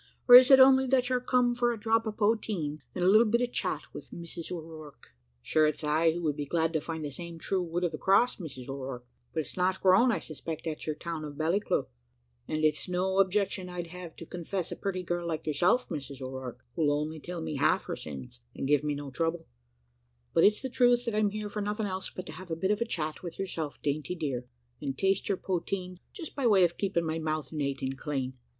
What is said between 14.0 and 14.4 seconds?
to